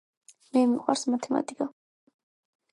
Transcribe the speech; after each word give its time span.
Მე 0.55 0.63
მიყვარს 0.71 1.05
მათემათიკა 1.15 1.71